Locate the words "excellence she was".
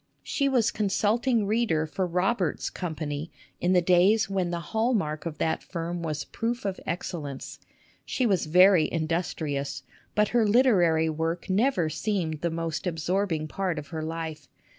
6.87-8.47